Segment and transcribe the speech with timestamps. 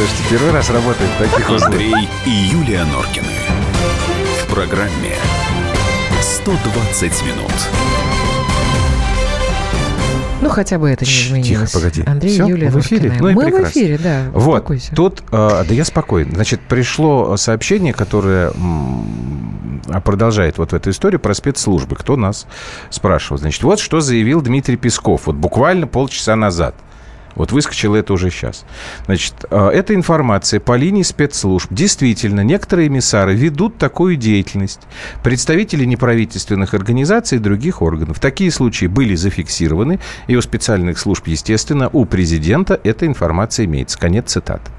[0.00, 1.64] Слушайте, первый раз работает в таких условиях.
[1.66, 3.26] Андрей и Юлия Норкины.
[4.42, 5.12] В программе
[6.22, 7.52] 120 минут.
[10.40, 11.72] Ну, хотя бы это не Тихо, изменилось.
[11.72, 12.02] погоди.
[12.06, 13.10] Андрей Всё, и Юлия в эфире?
[13.10, 13.22] Норкины.
[13.22, 13.78] Ну и Мы в прекрасно.
[13.78, 14.22] эфире, да.
[14.32, 14.94] Вот, успокойся.
[14.94, 16.30] тут, э, да я спокоен.
[16.32, 18.52] Значит, пришло сообщение, которое
[19.90, 21.94] а, продолжает вот эту историю про спецслужбы.
[21.96, 22.46] Кто нас
[22.88, 23.36] спрашивал?
[23.36, 25.26] Значит, вот что заявил Дмитрий Песков.
[25.26, 26.74] Вот буквально полчаса назад.
[27.40, 28.66] Вот выскочило это уже сейчас.
[29.06, 31.72] Значит, э, эта информация по линии спецслужб.
[31.72, 34.80] Действительно, некоторые эмиссары ведут такую деятельность.
[35.22, 38.20] Представители неправительственных организаций и других органов.
[38.20, 43.98] Такие случаи были зафиксированы, и у специальных служб, естественно, у президента эта информация имеется.
[43.98, 44.70] Конец цитаты.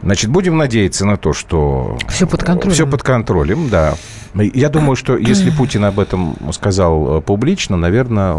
[0.00, 1.98] Значит, будем надеяться на то, что...
[2.08, 2.72] Всё под контролем.
[2.72, 3.94] Все под контролем, да.
[4.34, 8.34] Я думаю, что если Путин об этом сказал э, публично, наверное,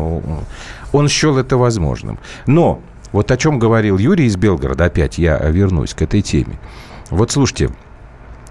[0.92, 2.18] он счел это возможным.
[2.48, 2.82] Но
[3.12, 6.60] вот о чем говорил Юрий из Белгорода, опять я вернусь к этой теме.
[7.10, 7.72] Вот слушайте,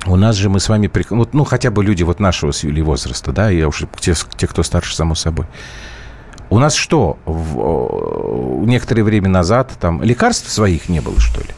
[0.06, 2.82] у нас же мы с вами, вот, ну, хотя бы люди вот нашего с Юлей
[2.82, 5.46] возраста, да, я уже те, те, кто старше, само собой.
[6.50, 11.48] У нас что, в, э, некоторое время назад там лекарств своих не было, что ли?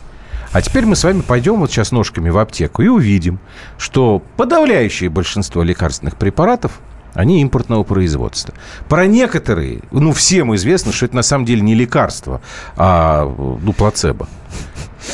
[0.53, 3.39] А теперь мы с вами пойдем вот сейчас ножками в аптеку и увидим,
[3.79, 6.81] что подавляющее большинство лекарственных препаратов
[7.15, 8.55] они импортного производства.
[8.89, 12.41] Про некоторые, ну, всем известно, что это на самом деле не лекарство,
[12.77, 13.25] а,
[13.63, 14.29] ну, плацебо.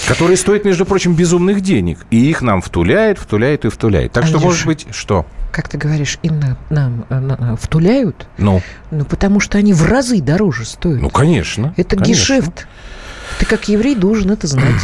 [0.08, 2.06] Которые стоят, между прочим, безумных денег.
[2.10, 4.12] И их нам втуляет, втуляет и втуляет.
[4.12, 4.46] Так что, Андрюша.
[4.54, 5.26] может быть, что?
[5.52, 8.60] Как ты говоришь, им на- нам э, на- на- втуляют, Ну,
[8.90, 11.00] ну, потому что они в разы дороже стоят.
[11.00, 11.72] ну, конечно.
[11.76, 12.12] это конечно.
[12.34, 12.66] гешефт.
[13.38, 14.82] Ты как еврей должен это знать.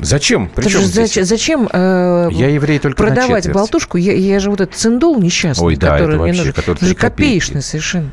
[0.00, 0.50] Зачем?
[0.54, 1.16] Причем здесь?
[1.16, 3.96] зач- зачем э, Я еврей только продавать болтушку?
[3.96, 6.52] Я, я же вот этот циндол несчастный, Ой, да, который это мне вообще, нужен.
[6.52, 8.10] который Это же копеечный совершенно.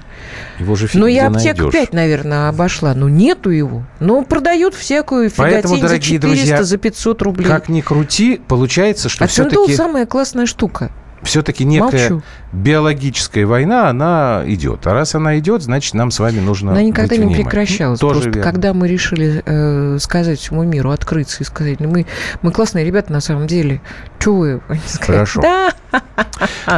[0.59, 1.71] Его же фиг Ну, где я аптек найдешь.
[1.71, 2.93] 5, наверное, обошла.
[2.93, 3.83] Но нету его.
[3.99, 7.47] Ну, продают всякую Поэтому, фиготень за дорогие 400, друзья, за 500 рублей.
[7.47, 10.91] Как ни крути, получается, что а циндол все-таки самая классная штука.
[11.23, 12.23] Все-таки некая Молчу.
[12.51, 14.85] биологическая война, она идет.
[14.87, 17.99] А раз она идет, значит, нам с вами нужно Она никогда не прекращалась.
[17.99, 18.51] Тоже Просто верно.
[18.51, 22.05] когда мы решили э, сказать всему миру, открыться и сказать, ну, мы,
[22.41, 23.81] мы классные ребята на самом деле.
[24.19, 24.61] Чего вы?
[25.01, 25.41] Хорошо.
[25.41, 25.71] Да,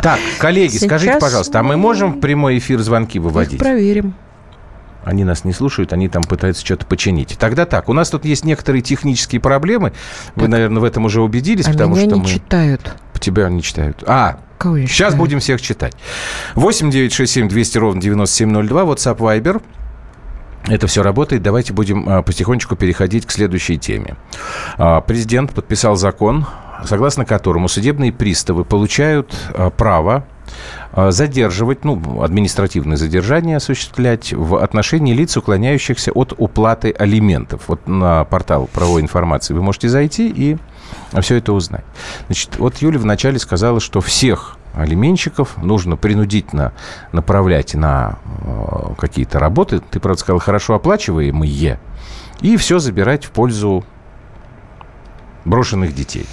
[0.02, 3.60] Так, коллеги, скажите, Сейчас пожалуйста, а мы можем в прямой эфир звонки выводить?
[3.60, 4.14] проверим.
[5.06, 7.36] Они нас не слушают, они там пытаются что-то починить.
[7.38, 9.92] Тогда так, у нас тут есть некоторые технические проблемы.
[10.36, 10.50] Вы, Так.
[10.50, 12.28] наверное, в этом уже убедились, А потому меня что не мы...
[12.30, 12.96] читают.
[13.24, 14.04] Тебя не читают.
[14.06, 15.18] А, Кого я Сейчас читаю?
[15.18, 15.94] будем всех читать.
[16.56, 18.82] 8 9 6 7 200 ровно 9702.
[18.84, 19.62] WhatsApp Viber.
[20.68, 21.42] Это все работает.
[21.42, 24.16] Давайте будем а, потихонечку переходить к следующей теме.
[24.78, 26.46] А, Президент подписал закон,
[26.86, 30.26] согласно которому судебные приставы получают а, право
[30.96, 37.64] задерживать, ну, административное задержание осуществлять в отношении лиц, уклоняющихся от уплаты алиментов.
[37.68, 40.58] Вот на портал правовой информации вы можете зайти и
[41.22, 41.86] все это узнать.
[42.28, 46.74] Значит, вот Юля вначале сказала, что всех алименщиков нужно принудительно
[47.12, 49.80] направлять на э, какие-то работы.
[49.80, 51.80] Ты, правда, сказала, хорошо оплачиваемые.
[52.42, 53.86] И все забирать в пользу
[55.46, 56.26] брошенных детей.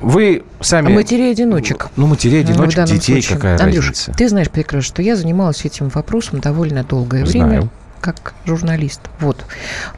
[0.00, 0.92] Вы сами...
[0.92, 1.88] Матерей-одиночек.
[1.96, 3.36] Ну, матерей-одиночек, в данном детей, случае.
[3.36, 4.12] какая Андрюш, разница?
[4.12, 7.48] ты знаешь прекрасно, что я занималась этим вопросом довольно долгое Знаю.
[7.48, 7.70] время
[8.00, 9.00] как журналист.
[9.20, 9.44] Вот.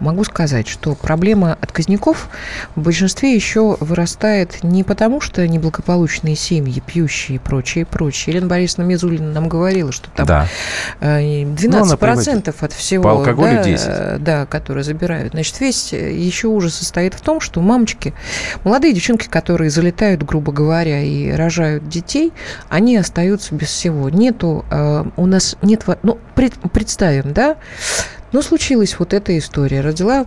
[0.01, 2.29] Могу сказать, что проблема отказников
[2.75, 8.35] в большинстве еще вырастает не потому, что неблагополучные семьи, пьющие и прочее, прочее.
[8.35, 10.47] Елена Борисовна Мизулина нам говорила, что там Да.
[11.01, 13.87] э, Ну, 12% от всего, По алкоголю да, 10.
[13.89, 15.33] э, да, которые забирают.
[15.33, 18.15] Значит, весь еще ужас состоит в том, что мамочки,
[18.65, 22.33] молодые девчонки, которые залетают, грубо говоря, и рожают детей,
[22.69, 24.11] они остаются без всего.
[24.11, 27.57] Нету, э, у нас нет, ну, пред- представим, да,
[28.31, 29.81] ну, случилась вот эта история.
[29.81, 30.25] Родила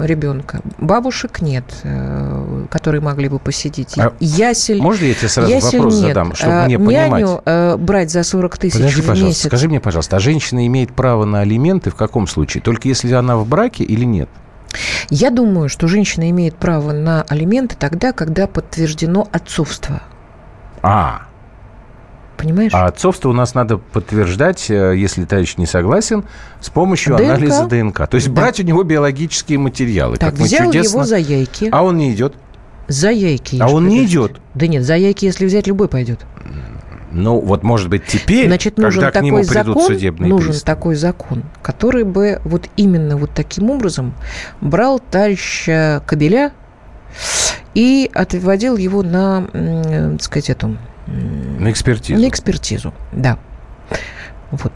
[0.00, 0.60] ребенка.
[0.78, 3.98] Бабушек нет, э, которые могли бы посидеть.
[3.98, 6.08] А Ясель Можно я тебе сразу Ясель вопрос нет.
[6.08, 7.42] задам, чтобы А, мне Няню понимать?
[7.44, 9.46] э, брать за 40 тысяч Подожди, в пожалуйста, месяц.
[9.46, 12.62] скажи мне, пожалуйста, а женщина имеет право на алименты в каком случае?
[12.62, 14.28] Только если она в браке или нет?
[15.10, 20.00] Я думаю, что женщина имеет право на алименты тогда, когда подтверждено отцовство.
[20.82, 21.22] А,
[22.40, 22.72] Понимаешь?
[22.74, 26.24] а отцовство у нас надо подтверждать, э, если товарищ не согласен,
[26.60, 27.24] с помощью ДНК.
[27.28, 28.06] анализа ДНК.
[28.08, 28.40] То есть Да.
[28.40, 30.16] брать у него биологические материалы.
[30.16, 31.68] так, как взял чудесно- его за яйки.
[31.72, 32.34] А он не идет.
[32.88, 33.58] За яйки.
[33.60, 34.40] А он не идет.
[34.54, 36.20] Да нет, за яйки, если взять, любой пойдет.
[37.12, 40.50] Ну, вот, может быть, теперь, Значит, нужен когда к нему такой придут закон, судебные нужен
[40.52, 40.76] приставы.
[40.76, 44.14] такой закон, который бы вот именно вот таким образом
[44.60, 46.52] брал товарища Кабеля
[47.74, 50.76] и отводил его на, м, так сказать, эту
[51.58, 52.20] На экспертизу.
[52.20, 53.38] На экспертизу, да.
[54.50, 54.72] Вот.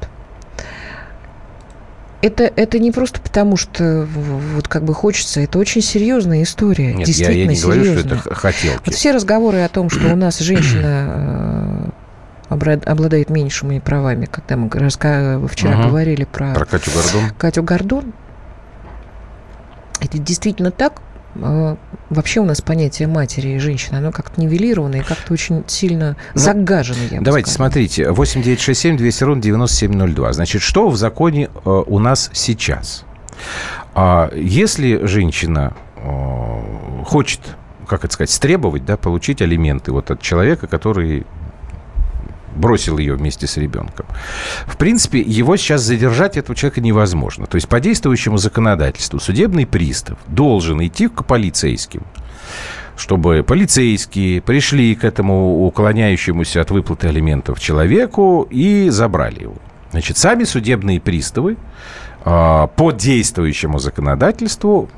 [2.24, 4.08] это, это не просто потому, что
[4.54, 6.94] вот как бы хочется, это очень серьезная история.
[6.94, 8.02] Нет, действительно я, я не серьезная.
[8.02, 8.82] говорю, что это хотелки.
[8.86, 11.92] Вот все разговоры о том, что у нас женщина
[12.48, 14.68] э, обладает меньшими правами, когда мы
[15.48, 15.88] вчера угу.
[15.88, 17.30] говорили про, про Катю Гордон.
[17.36, 18.12] Катю Гордон,
[20.00, 21.02] это действительно так,
[21.34, 26.40] вообще у нас понятие матери и женщины, оно как-то нивелировано и как-то очень сильно ну,
[26.40, 27.68] загажено, я Давайте, сказала.
[27.68, 30.32] смотрите, 8967 200 ровно 9702.
[30.32, 33.04] Значит, что в законе э, у нас сейчас?
[33.94, 37.40] А, если женщина э, хочет
[37.86, 41.26] как это сказать, стребовать, да, получить алименты вот от человека, который
[42.54, 44.06] бросил ее вместе с ребенком.
[44.66, 47.46] В принципе, его сейчас задержать этого человека невозможно.
[47.46, 52.02] То есть по действующему законодательству судебный пристав должен идти к полицейским
[52.96, 59.56] чтобы полицейские пришли к этому уклоняющемуся от выплаты алиментов человеку и забрали его.
[59.90, 61.56] Значит, сами судебные приставы
[62.24, 64.88] э, по действующему законодательству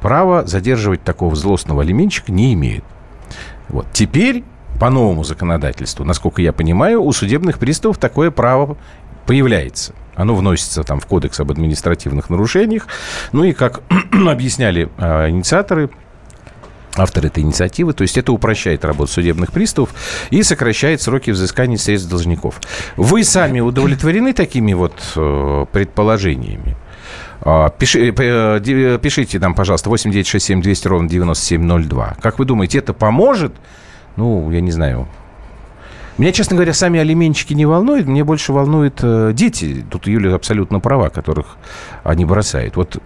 [0.00, 2.84] права задерживать такого злостного алименщика не имеют.
[3.68, 3.86] Вот.
[3.92, 4.44] Теперь
[4.82, 8.76] по новому законодательству, насколько я понимаю, у судебных приставов такое право
[9.26, 9.94] появляется.
[10.16, 12.88] Оно вносится там в Кодекс об административных нарушениях.
[13.30, 13.82] Ну и, как
[14.12, 15.88] объясняли э, инициаторы,
[16.96, 17.92] автор этой инициативы.
[17.92, 19.94] То есть это упрощает работу судебных приставов
[20.30, 22.60] и сокращает сроки взыскания средств должников.
[22.96, 26.76] Вы сами удовлетворены такими вот э, предположениями?
[27.42, 32.16] А, пиши, э, э, пишите нам, пожалуйста, 8967 200 ровно 9702.
[32.20, 33.52] Как вы думаете, это поможет
[34.16, 35.06] ну, я не знаю,
[36.18, 38.06] меня, честно говоря, сами алименщики не волнуют.
[38.06, 39.84] Мне больше волнуют э, дети.
[39.90, 41.56] Тут Юля абсолютно права, которых
[42.04, 42.76] они бросают.
[42.76, 43.02] Вот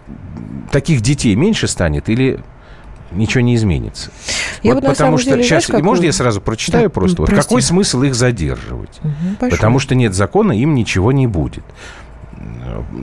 [0.72, 2.40] таких детей меньше станет или
[3.12, 4.10] ничего не изменится?
[4.62, 7.22] Я вот вот потому что деле, сейчас, знаешь, можно я сразу прочитаю да, просто?
[7.22, 9.00] Вот какой смысл их задерживать?
[9.02, 11.64] Угу, потому что нет закона, им ничего не будет.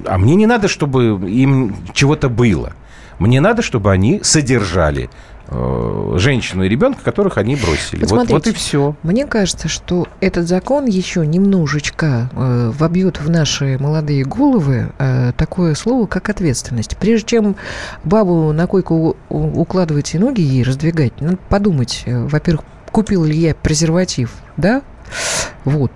[0.05, 2.73] А мне не надо, чтобы им чего-то было.
[3.19, 5.09] Мне надо, чтобы они содержали
[5.49, 8.05] женщину и ребенка, которых они бросили.
[8.05, 8.95] Вот, вот, вот и все.
[9.03, 15.75] Мне кажется, что этот закон еще немножечко э, вобьет в наши молодые головы э, такое
[15.75, 16.97] слово, как ответственность.
[16.97, 17.55] Прежде чем
[18.03, 23.53] бабу на койку укладывать и ноги ей раздвигать, надо подумать, э, во-первых, купил ли я
[23.53, 24.81] презерватив, да?
[25.65, 25.91] Вот.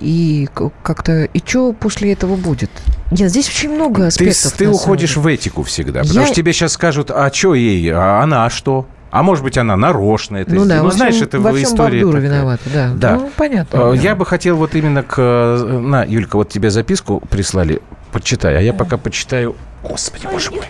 [0.00, 0.48] И
[0.82, 1.24] как-то...
[1.24, 2.70] И что после этого будет?
[3.10, 4.52] Нет, здесь очень много аспектов.
[4.52, 6.26] Ты, ты уходишь в этику всегда, потому Я...
[6.26, 8.86] что тебе сейчас скажут, а что ей, а она что?
[9.10, 10.84] А может быть, она нарочно это ну, сделала.
[10.84, 12.20] Да, ну, знаешь, всем, это во всем история такая.
[12.20, 12.90] виновата, да.
[12.94, 13.14] да.
[13.16, 13.90] Ну, понятно.
[13.90, 15.18] А, я бы хотел вот именно к...
[15.18, 17.82] На, Юлька, вот тебе записку прислали,
[18.12, 18.56] почитай.
[18.56, 20.66] А я пока почитаю Господи, боже мой.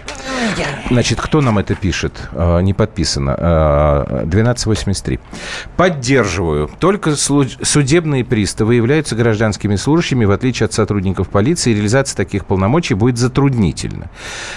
[0.90, 2.12] Значит, кто нам это пишет?
[2.32, 3.34] А, не подписано.
[3.34, 5.18] 1283.
[5.18, 6.70] А, Поддерживаю.
[6.78, 11.74] Только судебные приставы являются гражданскими служащими, в отличие от сотрудников полиции.
[11.74, 14.10] Реализация таких полномочий будет затруднительна.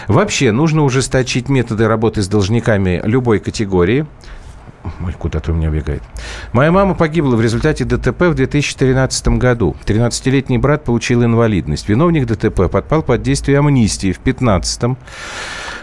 [0.08, 4.06] Вообще, нужно ужесточить методы работы с должниками любой категории.
[5.06, 6.04] Ой, куда-то у меня бегает.
[6.52, 9.76] Моя мама погибла в результате ДТП в 2013 году.
[9.86, 11.88] 13-летний брат получил инвалидность.
[11.88, 14.98] Виновник ДТП подпал под действие амнистии в 2015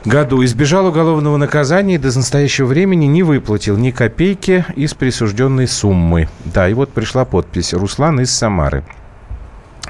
[0.04, 0.44] году.
[0.44, 6.28] Избежал уголовного наказания и до настоящего времени не выплатил ни копейки из присужденной суммы.
[6.44, 7.72] Да, и вот пришла подпись.
[7.72, 8.84] Руслан из Самары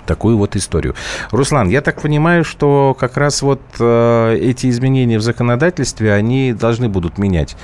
[0.06, 0.96] такую вот историю.
[1.30, 6.88] Руслан, я так понимаю, что как раз вот э, эти изменения в законодательстве, они должны
[6.88, 7.56] будут менять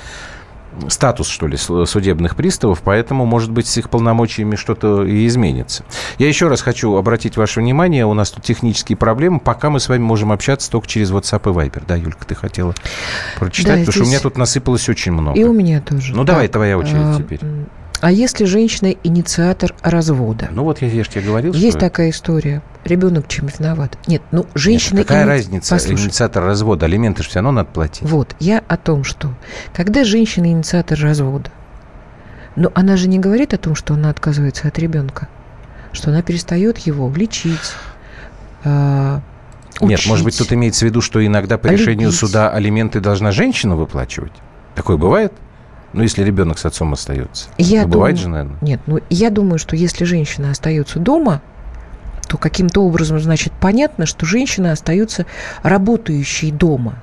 [0.89, 5.83] статус, что ли, судебных приставов, поэтому, может быть, с их полномочиями что-то и изменится.
[6.17, 9.89] Я еще раз хочу обратить ваше внимание, у нас тут технические проблемы, пока мы с
[9.89, 11.83] вами можем общаться только через WhatsApp и Viber.
[11.87, 12.73] Да, Юлька, ты хотела
[13.39, 13.95] прочитать, да, потому здесь...
[13.95, 15.39] что у меня тут насыпалось очень много.
[15.39, 16.15] И у меня тоже.
[16.15, 17.39] Ну, давай, твоя очередь а, теперь.
[17.99, 20.49] А если женщина инициатор развода?
[20.51, 21.79] Ну вот я, я же тебе говорил, Есть что...
[21.79, 22.61] такая история.
[22.85, 23.97] Ребенок чем виноват?
[24.07, 24.99] Нет, ну женщина...
[24.99, 25.29] Нет, какая ини...
[25.29, 25.75] разница?
[25.75, 26.05] Послушай.
[26.05, 28.03] Инициатор развода, алименты же все равно надо платить.
[28.03, 29.33] Вот, я о том, что
[29.73, 31.49] когда женщина инициатор развода,
[32.55, 35.27] но она же не говорит о том, что она отказывается от ребенка,
[35.91, 37.73] что она перестает его лечить,
[38.63, 39.19] э,
[39.81, 42.19] Нет, может быть, тут имеется в виду, что иногда по решению любить.
[42.19, 44.33] суда алименты должна женщина выплачивать?
[44.75, 45.33] Такое бывает?
[45.93, 47.49] Ну, если ребенок с отцом остается.
[47.57, 48.57] Я ну, бывает же, наверное.
[48.61, 51.41] Нет, ну я думаю, что если женщина остается дома,
[52.27, 55.25] то каким-то образом, значит, понятно, что женщина остается
[55.63, 56.95] работающей дома.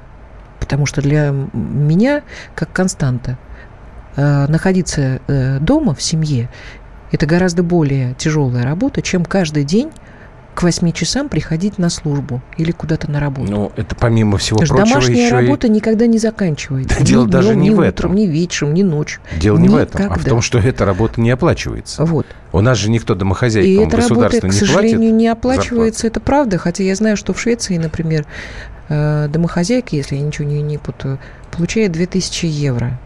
[0.60, 2.22] Потому что для меня,
[2.54, 3.38] как константа,
[4.16, 6.50] э, находиться э, дома в семье
[7.14, 9.92] это гораздо более тяжелая работа, чем каждый день
[10.54, 13.50] к 8 часам приходить на службу или куда-то на работу.
[13.50, 15.70] Ну, это помимо всего Потому прочего домашняя еще работа и...
[15.70, 16.98] никогда не заканчивается.
[16.98, 18.14] Да дело ни даже днем, не ни в утром, этом.
[18.14, 19.20] ни вечером, ни ночью.
[19.36, 20.30] Дело не в этом, а в Никогда.
[20.30, 22.04] том, что эта работа не оплачивается.
[22.04, 22.26] Вот.
[22.52, 26.20] У нас же никто И домохозяйкам эта работа, к не сожалению, платит не оплачивается, это
[26.20, 26.58] правда.
[26.58, 28.24] Хотя я знаю, что в Швеции, например,
[28.88, 31.18] э, домохозяйка, если я ничего не, не путаю,
[31.50, 32.98] получает 2000 евро.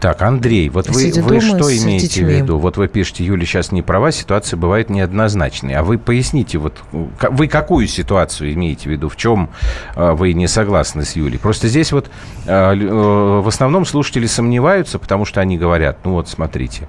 [0.00, 2.24] Так, Андрей, вот вы, вы что имеете детьми.
[2.24, 2.58] в виду?
[2.58, 5.74] Вот вы пишете, Юля сейчас не права, ситуация бывает неоднозначной.
[5.74, 9.08] А вы поясните, вот вы какую ситуацию имеете в виду?
[9.08, 9.50] В чем
[9.96, 11.38] э, вы не согласны с Юлей?
[11.38, 12.10] Просто здесь вот
[12.46, 16.88] э, э, в основном слушатели сомневаются, потому что они говорят, ну вот смотрите,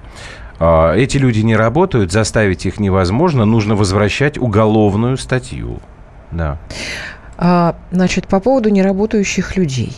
[0.58, 5.80] эти люди не работают, заставить их невозможно, нужно возвращать уголовную статью.
[6.30, 6.58] Да.
[7.36, 9.94] А, значит, по поводу неработающих людей.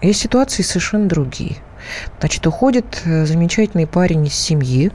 [0.00, 1.56] Есть ситуации совершенно другие.
[2.20, 4.92] Значит, уходит э, замечательный парень из семьи,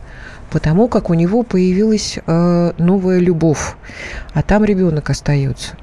[0.51, 3.75] потому как у него появилась э, новая любовь,
[4.33, 5.75] а там ребенок остается.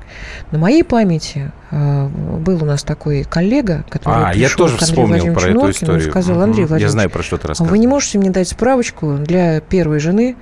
[0.51, 4.83] На моей памяти э, был у нас такой коллега, который А, я пришел тоже к
[4.83, 6.11] Андрею вспомнил про эту историю.
[6.11, 6.77] сказал, Андрей Мгм.
[6.77, 7.71] Я знаю, про что ты а рассказываешь.
[7.71, 10.37] вы не можете мне дать справочку для первой жены,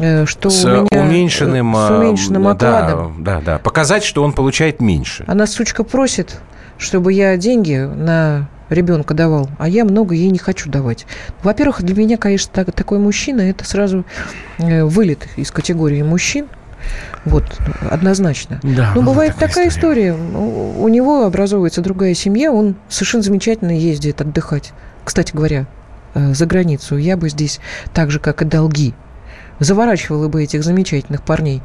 [0.00, 3.24] э, что с у меня э, уменьшенным, с э, уменьшенным да, окладом?
[3.24, 5.24] Да, да, Показать, что он получает меньше.
[5.26, 6.40] Она, сучка, просит,
[6.78, 11.06] чтобы я деньги на ребенка давал, а я много ей не хочу давать.
[11.42, 14.04] Во-первых, для меня, конечно, так- такой мужчина– это сразу
[14.58, 16.46] э, вылет из категории мужчин.
[17.24, 17.44] Вот,
[17.90, 18.60] однозначно.
[18.62, 20.14] Да, Ну, была бывает такая история.
[20.14, 24.72] У у него образовывается другая семья, он совершенно замечательно ездит отдыхать.
[25.04, 25.66] Кстати говоря,
[26.14, 26.96] э, за границу.
[26.96, 27.60] Я бы здесь,
[27.92, 28.94] так же, как и долги,
[29.58, 31.62] заворачивала бы этих замечательных парней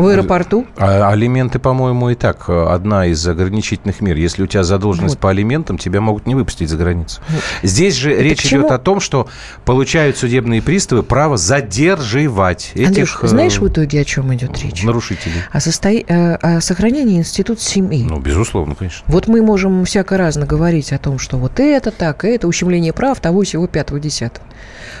[0.00, 0.66] в аэропорту.
[0.76, 4.16] А алименты, по-моему, и так э, одна из ограничительных мер.
[4.16, 5.20] Если у тебя задолженность Вот.
[5.20, 7.20] по алиментам, тебя могут не выпустить за границу.
[7.28, 7.42] Вот.
[7.62, 8.62] Здесь же Это речь к чему?
[8.62, 9.28] идет о том, что
[9.64, 14.82] получают судебные приставы право задерживать Андрюш, этих э, знаешь в итоге, о чем идет речь?
[14.82, 15.42] нарушителей.
[15.52, 18.04] О, состои- э, о сохранении института семьи.
[18.08, 19.04] Ну, безусловно, конечно.
[19.06, 23.20] Вот мы можем всяко разно говорить о том, что вот это так, это ущемление прав
[23.20, 24.46] того, всего, пятого, десятого.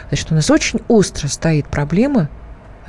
[0.08, 2.28] Значит, у нас очень остро стоит проблема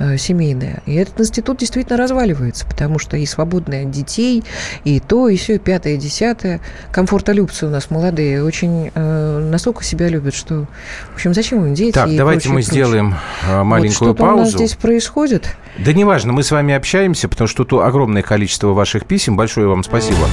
[0.02, 0.82] э, семейная.
[0.86, 4.42] И этот институт действительно разваливается, потому что и свободные от детей,
[4.84, 6.60] и то, и все, и пятое, и десятое.
[6.90, 10.66] Комфортолюбцы у нас молодые, очень э, настолько себя любят, что,
[11.12, 12.84] в общем, зачем им дети Так, и давайте прочее, мы прочее.
[12.84, 13.14] сделаем
[13.48, 14.58] э, Вот маленькую что-то у нас паузу.
[14.58, 15.56] здесь происходит.
[15.78, 19.36] Да неважно, мы с вами общаемся, потому что тут огромное количество ваших писем.
[19.36, 20.26] Большое вам спасибо.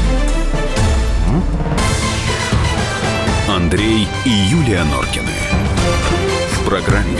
[3.47, 5.31] Андрей и Юлия Норкины.
[6.53, 7.19] В программе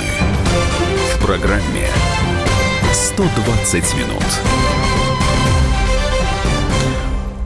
[1.31, 1.87] Программе
[2.91, 4.21] 120 минут.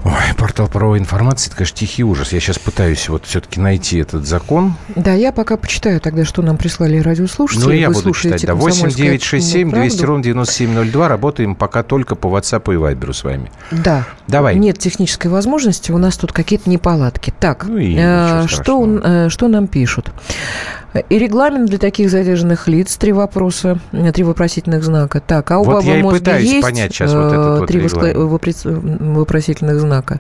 [0.04, 2.34] Ой, портал правовой информации, это, конечно, тихий ужас.
[2.34, 4.74] Я сейчас пытаюсь вот все-таки найти этот закон.
[4.96, 7.64] Да, я пока почитаю тогда, что нам прислали радиослушатели.
[7.64, 8.42] Ну, и я Вы буду читать.
[8.42, 9.88] Да, «Комсомольская 8 9 6 7 правду».
[9.88, 11.08] 200 ровно 9702.
[11.08, 13.52] Работаем пока только по WhatsApp и Viber с вами.
[13.70, 14.08] Да.
[14.28, 14.56] Давай.
[14.56, 17.32] Нет технической возможности, у нас тут какие-то неполадки.
[17.40, 19.26] Так, Ну и э, что, страшного.
[19.28, 20.12] э, что нам пишут?
[21.10, 25.20] И регламент для таких задержанных лиц, три вопроса, э, три вопросительных знака.
[25.20, 26.62] Так, а у Вот бабы мозга есть?
[26.62, 28.64] понять сейчас вот Э, этот вот Три вопри-
[29.14, 30.20] вопросительных знака.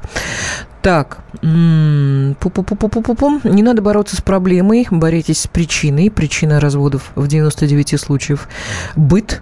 [0.81, 3.41] Так, м, пу-пу-пу-пу-пу-пу.
[3.49, 6.11] не надо бороться с проблемой, боритесь с причиной.
[6.11, 8.47] Причина разводов в 99 случаев.
[8.95, 9.41] Быт,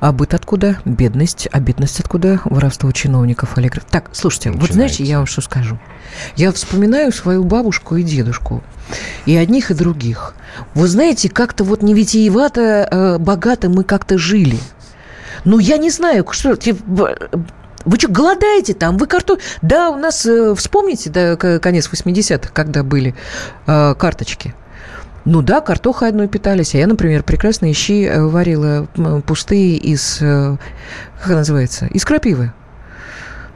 [0.00, 0.78] а быт откуда?
[0.84, 1.48] Бедность.
[1.52, 2.40] А бедность откуда?
[2.44, 3.88] Воровство чиновников, олигархов.
[3.90, 5.78] Так, слушайте, вот знаете, я вам что скажу.
[6.36, 8.62] Я вспоминаю свою бабушку и дедушку.
[9.26, 10.34] И одних, и других.
[10.74, 14.58] Вы знаете, как-то вот не витиевато, э, богато мы как-то жили.
[15.44, 16.54] Ну, я не знаю, что...
[16.54, 17.16] в-
[17.84, 18.96] Вы что, голодаете там?
[18.98, 19.38] Вы карту...
[19.62, 23.14] Да, у нас, э, вспомните, да, конец 80-х, когда были
[23.66, 24.54] э, карточки.
[25.30, 26.74] Ну да, картохой одной питались.
[26.74, 28.86] А я, например, прекрасные щи э, варила
[29.26, 30.22] пустые из...
[30.22, 30.56] э,
[31.20, 31.86] Как называется?
[31.86, 32.52] Из крапивы.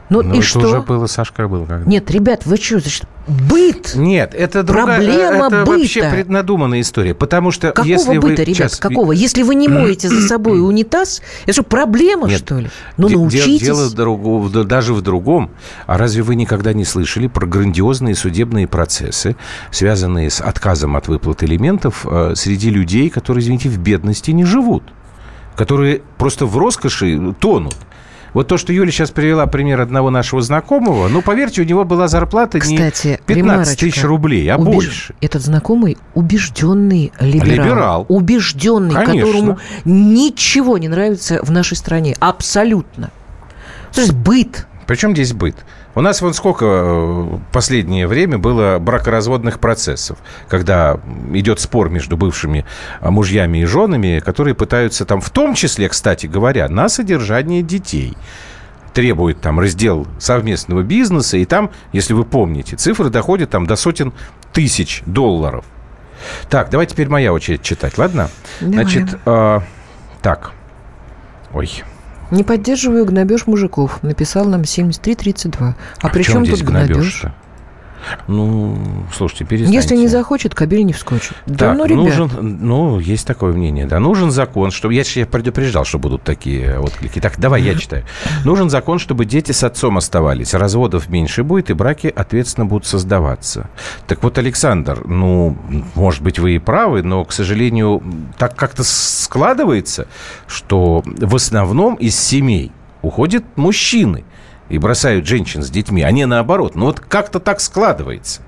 [0.09, 0.59] Ну, Ну, и это что?
[0.59, 1.65] уже было, Сашка был.
[1.65, 1.89] когда.
[1.89, 3.95] Нет, ребят, вы что, значит, быт?
[3.95, 4.97] Нет, это другая...
[4.97, 5.71] Проблема это быта.
[5.71, 7.13] вообще преднадуманная история.
[7.13, 8.45] Потому что Какого если быта, вы...
[8.45, 9.11] ребят, Сейчас, какого?
[9.11, 12.39] Если вы не моете за собой унитаз, это что, проблема, Нет.
[12.39, 12.69] что ли?
[12.97, 13.61] Ну, Де- научитесь.
[13.61, 15.51] Дело другого- да, даже в другом.
[15.87, 19.35] А разве вы никогда не слышали про грандиозные судебные процессы,
[19.71, 24.83] связанные с отказом от выплат элементов э, среди людей, которые, извините, в бедности не живут?
[25.55, 27.75] которые просто в роскоши тонут.
[28.33, 32.07] Вот то, что Юля сейчас привела пример одного нашего знакомого, ну, поверьте, у него была
[32.07, 35.13] зарплата Кстати, не 15 тысяч рублей, а Убеж- больше.
[35.21, 37.47] Этот знакомый убежденный либерал.
[37.65, 38.05] Либерал.
[38.09, 39.27] Убежденный, Конечно.
[39.27, 42.15] которому ничего не нравится в нашей стране.
[42.19, 43.11] Абсолютно.
[43.93, 44.65] То есть быт.
[44.87, 45.55] Причем здесь быт?
[45.95, 50.99] У нас вон сколько э, в последнее время было бракоразводных процессов, когда
[51.33, 52.65] идет спор между бывшими
[52.99, 58.17] э, мужьями и женами, которые пытаются там, в том числе, кстати говоря, на содержание детей
[58.93, 64.13] требует там раздел совместного бизнеса, и там, если вы помните, цифры доходят там до сотен
[64.51, 65.65] тысяч долларов.
[66.49, 68.29] Так, давай теперь моя очередь читать, ладно?
[68.61, 68.75] Давай.
[68.75, 69.59] Значит, э,
[70.21, 70.51] так,
[71.53, 71.83] ой,
[72.33, 74.01] Не поддерживаю гнобеж мужиков.
[74.01, 75.75] Написал нам 7332.
[76.01, 76.97] А, при чем тут гнобеж?
[76.97, 77.33] гнобеж-то?
[78.27, 78.77] Ну,
[79.13, 79.75] слушайте, перестаньте.
[79.75, 81.33] Если не захочет, кабель не вскочит.
[81.45, 82.03] Да, Так, ну, ребят.
[82.03, 83.99] нужен, ну, есть такое мнение, да.
[83.99, 84.93] Нужен закон, чтобы...
[84.93, 87.19] Я же предупреждал, что будут такие отклики.
[87.19, 88.03] Так, давай, я читаю.
[88.45, 90.53] Нужен закон, чтобы дети с отцом оставались.
[90.53, 93.69] Разводов меньше будет, и браки, ответственно, будут создаваться.
[94.07, 95.57] Так вот, Александр, ну,
[95.95, 98.01] может быть, вы и правы, но, к сожалению,
[98.37, 100.07] так как-то складывается,
[100.47, 104.23] что в основном из семей уходят мужчины
[104.69, 106.75] и бросают женщин с детьми, а не наоборот.
[106.75, 108.41] Ну, вот как-то так складывается.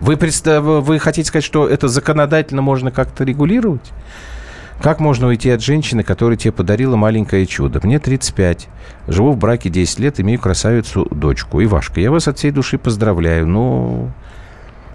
[0.00, 0.62] Вы, представ...
[0.62, 3.92] вы хотите сказать, что это законодательно можно как-то регулировать?
[4.82, 7.80] Как можно уйти от женщины, которая тебе подарила маленькое чудо?
[7.82, 8.68] Мне 35.
[9.08, 11.62] Живу в браке 10 лет, имею красавицу дочку.
[11.62, 13.48] Ивашка, я вас от всей души поздравляю.
[13.48, 14.12] Ну,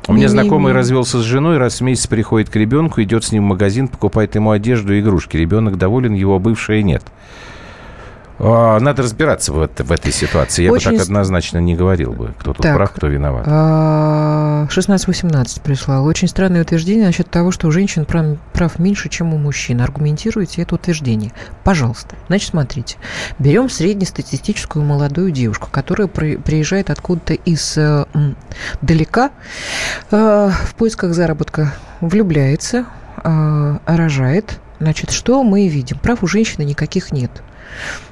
[0.07, 3.43] у меня знакомый развелся с женой, раз в месяц приходит к ребенку, идет с ним
[3.43, 5.35] в магазин, покупает ему одежду и игрушки.
[5.35, 7.03] Ребенок доволен, его бывшая нет.
[8.39, 10.63] А, Надо разбираться в, это- в этой ситуации.
[10.63, 12.75] Я Очень бы так однозначно не говорил бы, кто тут Так.
[12.75, 13.43] прав, кто виноват.
[13.47, 16.05] А, 16-18 прислал.
[16.05, 19.81] Очень странное утверждение насчет того, что у женщин прав, прав меньше, чем у мужчин.
[19.81, 21.31] Аргументируйте это утверждение.
[21.63, 22.15] Пожалуйста.
[22.27, 22.97] Значит, смотрите.
[23.39, 28.05] Берем среднестатистическую молодую девушку, которая при- приезжает откуда-то из э,
[28.81, 29.31] далека
[30.11, 32.85] э, в поисках заработка, влюбляется,
[33.23, 34.59] э, рожает.
[34.83, 35.97] Значит, что мы видим?
[35.97, 37.31] Прав у женщины никаких нет.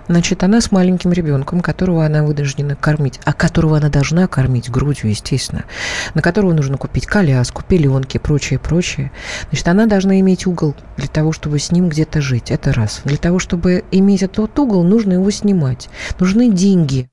[0.08, 5.10] Значит, она с маленьким ребенком, которого она вынуждена кормить, а которого она должна кормить грудью,
[5.10, 5.66] естественно,
[6.14, 9.12] на которого нужно купить коляску, пеленки, прочее, прочее.
[9.50, 12.52] Значит, она должна иметь угол для того, чтобы с ним где-то жить.
[12.52, 13.02] Это раз.
[13.04, 15.90] Для того, чтобы иметь этот угол, нужно его снимать.
[16.20, 17.11] Нужны деньги.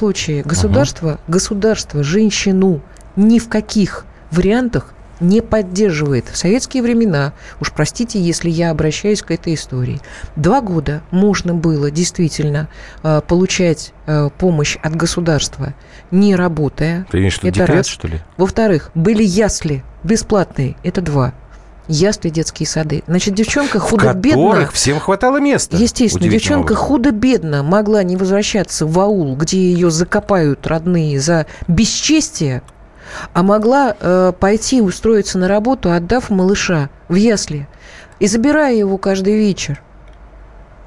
[0.00, 2.80] Случае государство, государство женщину
[3.16, 6.26] ни в каких вариантах не поддерживает.
[6.28, 10.00] В советские времена, уж простите, если я обращаюсь к этой истории,
[10.36, 12.68] два года можно было действительно
[13.02, 15.74] э, получать э, помощь от государства,
[16.10, 17.06] не работая.
[17.10, 17.86] Ты имеешь в виду декрет, раз.
[17.86, 18.20] что ли?
[18.38, 20.76] Во-вторых, были ясли бесплатные.
[20.82, 21.34] Это два.
[21.90, 23.02] Ясли, детские сады.
[23.08, 24.50] Значит, девчонка В худо-бедно...
[24.50, 25.76] которых всем хватало места.
[25.76, 32.62] Естественно, девчонка худо-бедно могла не возвращаться в аул, где ее закопают родные за бесчестие,
[33.32, 37.66] а могла э, пойти устроиться на работу, отдав малыша в ясли
[38.20, 39.82] и забирая его каждый вечер.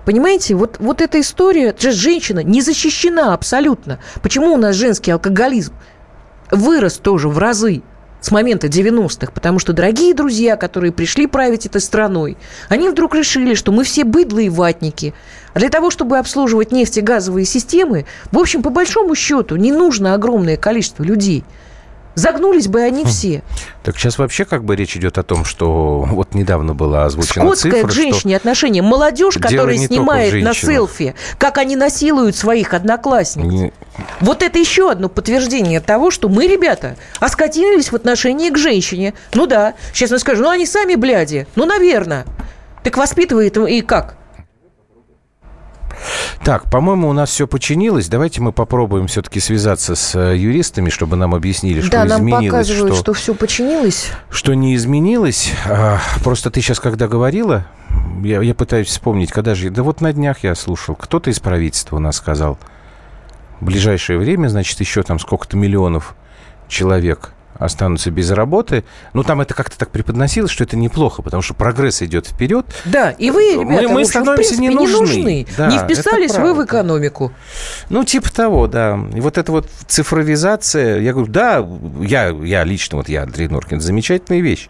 [0.05, 3.99] Понимаете, вот, вот эта история, же женщина не защищена абсолютно.
[4.21, 5.73] Почему у нас женский алкоголизм
[6.49, 7.81] вырос тоже в разы
[8.23, 9.31] с момента 90-х?
[9.33, 12.37] Потому что дорогие друзья, которые пришли править этой страной,
[12.69, 15.13] они вдруг решили, что мы все быдлые ватники.
[15.53, 20.57] А для того, чтобы обслуживать нефтегазовые системы, в общем, по большому счету, не нужно огромное
[20.57, 21.43] количество людей.
[22.15, 23.41] Загнулись бы они все.
[23.83, 27.71] Так сейчас вообще как бы речь идет о том, что вот недавно была озвучена Скотское
[27.71, 28.83] цифра, к женщине отношение.
[28.83, 32.77] Молодежь, которая снимает на селфи, как они насилуют своих что...
[32.77, 33.43] одноклассниц.
[33.45, 33.73] не-
[34.19, 39.13] Вот это еще одно подтверждение того, что мы, ребята, оскотинились в отношении к женщине.
[39.33, 41.47] Ну да, сейчас мы скажем, ну они сами бляди.
[41.55, 42.25] Ну, наверное.
[42.83, 44.17] Так воспитывает и как?
[46.43, 48.07] Так, по-моему, у нас все починилось.
[48.07, 52.45] Давайте мы попробуем все-таки связаться с э, юристами, чтобы нам объяснили, что да, нам изменилось,
[52.47, 54.11] показывают, что, что все починилось.
[54.29, 55.51] что не изменилось.
[55.65, 57.65] А, просто ты сейчас, когда говорила,
[58.23, 59.69] я, я пытаюсь вспомнить, когда же...
[59.69, 60.95] Да вот на днях я слушал.
[60.95, 62.57] Кто-то из правительства у нас сказал,
[63.59, 66.15] в ближайшее время, значит, еще там сколько-то миллионов
[66.67, 68.83] человек останутся без работы.
[69.13, 72.65] Ну, там это как-то так преподносилось, что это неплохо, потому что прогресс идет вперед.
[72.85, 74.93] Да, и вы, ребята, мы, мы общем, становимся в принципе, не нужны.
[74.93, 75.47] не нужны.
[75.57, 77.31] Да, не вписались вы в экономику.
[77.89, 78.99] Ну, типа того, да.
[79.13, 81.67] И вот эта вот цифровизация, я говорю, да,
[82.01, 84.67] я, я лично, вот я, Андрей Норкин, замечательная вещь.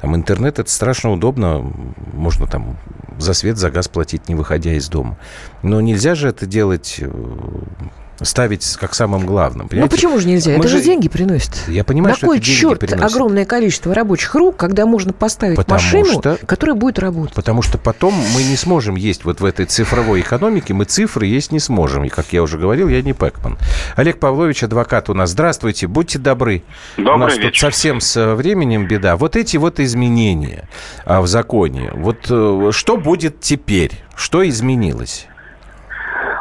[0.00, 1.72] Там интернет, это страшно удобно,
[2.12, 2.76] можно там
[3.18, 5.18] за свет, за газ платить, не выходя из дома.
[5.62, 7.10] Но нельзя же это делать, э,
[8.22, 9.64] ставить как самым главным.
[9.64, 9.94] Ну понимаете?
[9.94, 10.52] почему же нельзя?
[10.52, 11.50] Мы Это же деньги приносит.
[11.68, 13.04] Я понимаю, На что кой это деньги черт приносит.
[13.14, 17.34] огромное количество рабочих рук, когда можно поставить Потому машину, что- которая будет работать?
[17.34, 21.52] Потому что потом мы не сможем есть вот в этой цифровой экономике, мы цифры есть
[21.52, 22.04] не сможем.
[22.04, 23.58] И, как я уже говорил, я не Пэкман.
[23.96, 25.30] Олег Павлович, адвокат у нас.
[25.30, 26.62] Здравствуйте, будьте добры.
[26.96, 27.60] Добрый у нас тут вечер.
[27.60, 29.16] совсем с временем беда.
[29.16, 30.68] Вот эти вот изменения
[31.04, 33.92] а, в законе, вот э, что будет теперь?
[34.14, 35.26] Что изменилось?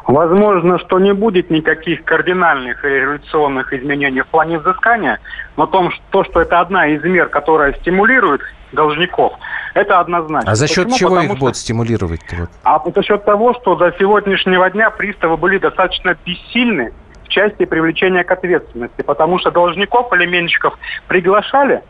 [0.07, 5.19] Возможно, что не будет никаких кардинальных и революционных изменений в плане взыскания,
[5.57, 8.41] но том, то, что это одна из мер, которая стимулирует
[8.71, 9.33] должников,
[9.73, 10.51] это однозначно.
[10.51, 10.97] А за счет Почему?
[10.97, 12.35] чего Потому их что- будут стимулировать-то?
[12.35, 12.49] Вот?
[12.63, 18.23] А за счет того, что до сегодняшнего дня приставы были достаточно бессильны в части привлечения
[18.23, 21.81] к ответственности, потому что должников, алименщиков приглашали,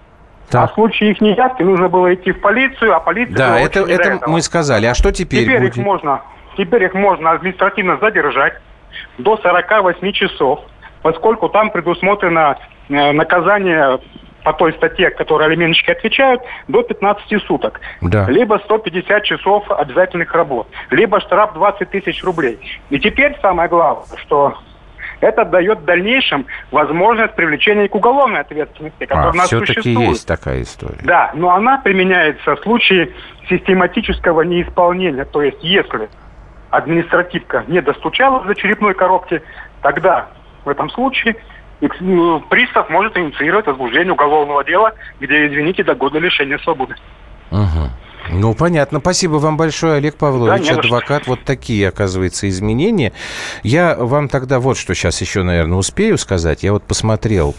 [0.48, 0.72] а Так.
[0.72, 3.36] в случае их неявки нужно было идти в полицию, а полиция...
[3.36, 4.32] Да, это, это этого.
[4.32, 4.86] мы сказали.
[4.86, 5.76] А что теперь, Теперь будет?
[5.78, 6.22] их можно,
[6.58, 8.54] теперь их можно административно задержать
[9.18, 10.62] до 48 часов,
[11.02, 12.58] поскольку там предусмотрено
[12.90, 14.00] э, наказание
[14.44, 17.82] по той статье, которой алименщики отвечают, до 15 суток.
[18.02, 18.30] Да.
[18.30, 22.60] Либо 150 часов обязательных работ, либо штраф 20 тысяч рублей.
[22.92, 24.56] И теперь самое главное, что
[25.20, 30.10] это дает в дальнейшем возможность привлечения к уголовной ответственности, которая А, у нас все-таки существует.
[30.10, 31.00] есть такая история.
[31.04, 33.14] Да, но она применяется в случае
[33.50, 35.26] систематического неисполнения.
[35.26, 36.10] То есть, если
[36.70, 39.42] административка не достучалась до черепной коробки,
[39.82, 40.28] тогда
[40.64, 41.36] в этом случае
[42.00, 46.96] ну, пристав может инициировать возбуждение уголовного дела, где, извините, до года лишения свободы.
[47.52, 47.90] Мгм.
[48.30, 49.00] Ну, понятно.
[49.00, 51.28] Спасибо вам большое, Олег Павлович, Да, адвокат.
[51.28, 53.14] Вот такие, оказывается, изменения.
[53.64, 56.64] Я вам тогда вот что сейчас еще, наверное, успею сказать.
[56.64, 57.56] Я вот посмотрел,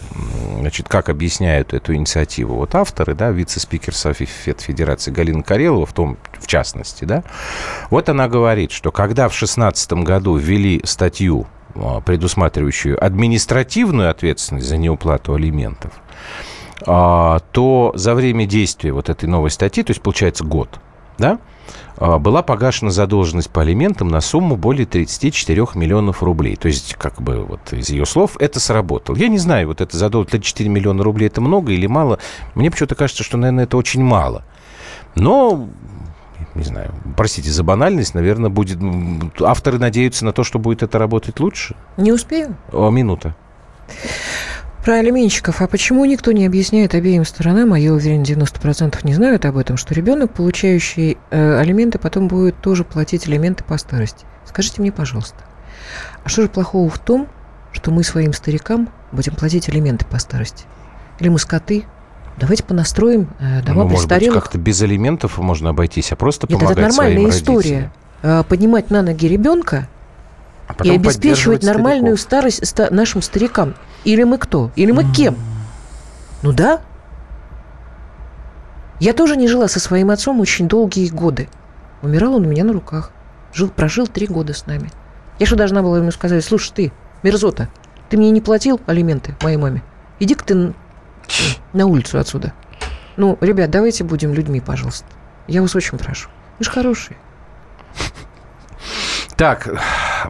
[0.59, 2.55] значит, как объясняют эту инициативу.
[2.55, 7.23] Вот авторы, да, вице-спикер Совет Федерации Галина Карелова, в том, в частности, да,
[7.89, 14.77] вот она говорит, что когда в 2016 году ввели статью, а, предусматривающую административную ответственность за
[14.77, 15.91] неуплату алиментов,
[16.79, 20.79] то за время действия вот этой новой статьи, то есть получается год,
[21.17, 21.39] да,
[21.97, 26.55] а, была погашена задолженность по алиментам на сумму более 34 миллионов рублей.
[26.55, 29.15] То есть, как бы вот из ее слов, это сработало.
[29.15, 32.19] Я не знаю, вот это задолженность 34 миллиона рублей, это много или мало.
[32.55, 34.43] Мне почему-то кажется, что, наверное, это очень мало.
[35.15, 35.67] Но,
[36.53, 38.77] не знаю, простите за банальность, наверное, будет...
[39.41, 41.75] Авторы надеются на то, что будет это работать лучше.
[41.97, 42.55] Не успею?
[42.71, 43.35] О, минута.
[44.87, 45.61] Про алименщиков.
[45.61, 49.75] А почему никто не объясняет обеим сторонам, а я уверен, 90% не знают об этом,
[49.75, 54.25] что ребенок, получающий э, алименты, потом будет тоже платить алименты по старости?
[54.45, 55.43] Скажите мне, пожалуйста,
[56.23, 57.27] а что же плохого в том,
[57.73, 60.63] что мы своим старикам будем платить алименты по старости?
[61.19, 61.83] Или мы скоты?
[62.37, 64.41] Давайте понастроим э, дома ну, может быть, престарелых.
[64.41, 67.91] как-то без алиментов можно обойтись, а просто Нет, помогать это нормальная история.
[68.21, 69.89] Э, Поднимать на ноги ребенка
[70.69, 70.91] родителям.
[70.91, 73.75] А и обеспечивать нормальную старость ста- нашим старикам.
[74.07, 74.71] Или мы кто?
[74.77, 75.35] Или мы кем?
[76.41, 76.79] Ну да.
[79.01, 81.49] Я тоже не жила со своим отцом очень долгие годы.
[82.01, 83.11] Умирал он у меня на руках.
[83.53, 84.91] Жил, прожил три года с нами.
[85.39, 87.67] Я что должна была ему сказать, слушай, ты, мерзота,
[88.07, 89.83] ты мне не платил алименты моей маме?
[90.21, 90.73] Иди-ка ты
[91.73, 92.53] на улицу отсюда.
[93.17, 95.05] Ну, ребят, давайте будем людьми, пожалуйста.
[95.47, 96.29] Я вас очень прошу.
[96.59, 97.17] Вы же хорошие.
[99.35, 99.67] Так,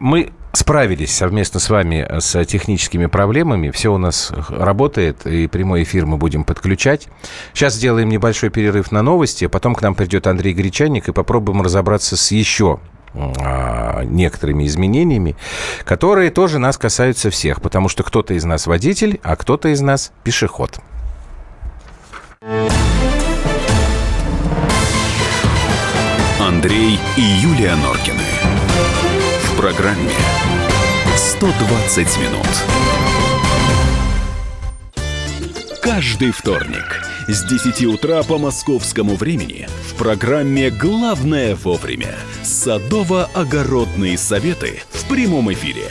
[0.00, 3.70] мы справились совместно с вами с техническими проблемами.
[3.70, 7.08] Все у нас работает, и прямой эфир мы будем подключать.
[7.52, 11.62] Сейчас сделаем небольшой перерыв на новости, а потом к нам придет Андрей Гречаник, и попробуем
[11.62, 12.80] разобраться с еще
[13.14, 15.36] а, некоторыми изменениями,
[15.84, 20.12] которые тоже нас касаются всех, потому что кто-то из нас водитель, а кто-то из нас
[20.24, 20.78] пешеход.
[26.40, 29.07] Андрей и Юлия Норкины.
[29.58, 30.12] В программе
[31.16, 32.46] 120 минут.
[35.82, 45.08] Каждый вторник с 10 утра по московскому времени в программе «Главное вовремя» садово-огородные советы в
[45.08, 45.90] прямом эфире.